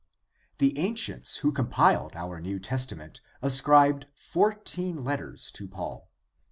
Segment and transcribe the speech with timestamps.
[0.59, 6.09] —^The ancients who compiled our New Testament ascribed fourteen letters to Paul.